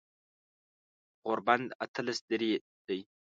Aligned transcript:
غوربند 1.25 1.67
اتلس 1.85 2.19
درې 2.31 2.51
دی 2.87 2.99